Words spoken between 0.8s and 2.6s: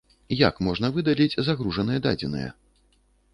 выдаліць загружаныя дадзеныя?